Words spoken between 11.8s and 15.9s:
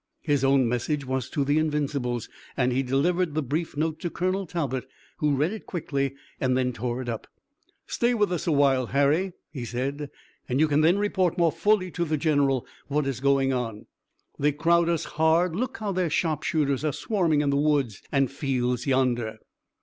to the general what is going on. They crowd us hard. Look